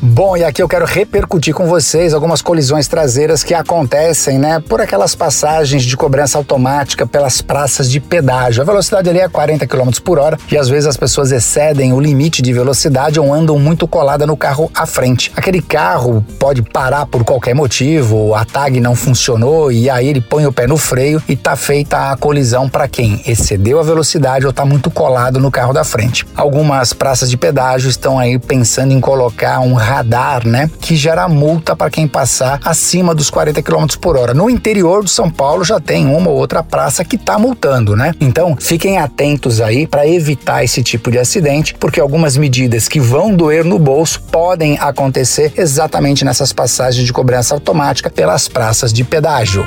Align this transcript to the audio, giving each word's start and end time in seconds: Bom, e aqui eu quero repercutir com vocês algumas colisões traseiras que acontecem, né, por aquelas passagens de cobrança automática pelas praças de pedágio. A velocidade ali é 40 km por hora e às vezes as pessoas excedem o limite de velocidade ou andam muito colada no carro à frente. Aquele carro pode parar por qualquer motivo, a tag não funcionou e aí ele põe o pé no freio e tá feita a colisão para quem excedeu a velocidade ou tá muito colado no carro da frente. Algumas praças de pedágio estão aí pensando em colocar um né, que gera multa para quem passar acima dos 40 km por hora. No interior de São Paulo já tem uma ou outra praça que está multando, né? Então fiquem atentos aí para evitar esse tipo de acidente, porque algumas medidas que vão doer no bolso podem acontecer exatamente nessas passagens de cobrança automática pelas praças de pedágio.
Bom, 0.00 0.36
e 0.36 0.44
aqui 0.44 0.62
eu 0.62 0.68
quero 0.68 0.86
repercutir 0.86 1.52
com 1.52 1.66
vocês 1.66 2.14
algumas 2.14 2.40
colisões 2.40 2.86
traseiras 2.86 3.42
que 3.42 3.52
acontecem, 3.52 4.38
né, 4.38 4.60
por 4.60 4.80
aquelas 4.80 5.16
passagens 5.16 5.82
de 5.82 5.96
cobrança 5.96 6.38
automática 6.38 7.04
pelas 7.04 7.42
praças 7.42 7.90
de 7.90 7.98
pedágio. 7.98 8.62
A 8.62 8.64
velocidade 8.64 9.10
ali 9.10 9.18
é 9.18 9.28
40 9.28 9.66
km 9.66 9.90
por 10.04 10.20
hora 10.20 10.38
e 10.52 10.56
às 10.56 10.68
vezes 10.68 10.86
as 10.86 10.96
pessoas 10.96 11.32
excedem 11.32 11.92
o 11.92 11.98
limite 11.98 12.40
de 12.40 12.52
velocidade 12.52 13.18
ou 13.18 13.34
andam 13.34 13.58
muito 13.58 13.88
colada 13.88 14.24
no 14.24 14.36
carro 14.36 14.70
à 14.72 14.86
frente. 14.86 15.32
Aquele 15.34 15.60
carro 15.60 16.24
pode 16.38 16.62
parar 16.62 17.04
por 17.06 17.24
qualquer 17.24 17.56
motivo, 17.56 18.36
a 18.36 18.44
tag 18.44 18.78
não 18.78 18.94
funcionou 18.94 19.72
e 19.72 19.90
aí 19.90 20.06
ele 20.06 20.20
põe 20.20 20.46
o 20.46 20.52
pé 20.52 20.68
no 20.68 20.76
freio 20.76 21.20
e 21.28 21.34
tá 21.34 21.56
feita 21.56 22.12
a 22.12 22.16
colisão 22.16 22.68
para 22.68 22.86
quem 22.86 23.20
excedeu 23.26 23.80
a 23.80 23.82
velocidade 23.82 24.46
ou 24.46 24.52
tá 24.52 24.64
muito 24.64 24.92
colado 24.92 25.40
no 25.40 25.50
carro 25.50 25.72
da 25.72 25.82
frente. 25.82 26.24
Algumas 26.36 26.92
praças 26.92 27.28
de 27.28 27.36
pedágio 27.36 27.90
estão 27.90 28.16
aí 28.16 28.38
pensando 28.38 28.92
em 28.92 29.00
colocar 29.00 29.58
um 29.58 29.88
né, 30.44 30.70
que 30.80 30.96
gera 30.96 31.28
multa 31.28 31.74
para 31.74 31.90
quem 31.90 32.06
passar 32.06 32.60
acima 32.64 33.14
dos 33.14 33.30
40 33.30 33.62
km 33.62 33.86
por 34.00 34.16
hora. 34.16 34.34
No 34.34 34.48
interior 34.48 35.04
de 35.04 35.10
São 35.10 35.30
Paulo 35.30 35.64
já 35.64 35.80
tem 35.80 36.06
uma 36.06 36.30
ou 36.30 36.36
outra 36.36 36.62
praça 36.62 37.04
que 37.04 37.16
está 37.16 37.38
multando, 37.38 37.96
né? 37.96 38.14
Então 38.20 38.56
fiquem 38.58 38.98
atentos 38.98 39.60
aí 39.60 39.86
para 39.86 40.06
evitar 40.06 40.64
esse 40.64 40.82
tipo 40.82 41.10
de 41.10 41.18
acidente, 41.18 41.74
porque 41.74 42.00
algumas 42.00 42.36
medidas 42.36 42.88
que 42.88 43.00
vão 43.00 43.34
doer 43.34 43.64
no 43.64 43.78
bolso 43.78 44.20
podem 44.30 44.78
acontecer 44.78 45.52
exatamente 45.56 46.24
nessas 46.24 46.52
passagens 46.52 47.06
de 47.06 47.12
cobrança 47.12 47.54
automática 47.54 48.10
pelas 48.10 48.48
praças 48.48 48.92
de 48.92 49.04
pedágio. 49.04 49.66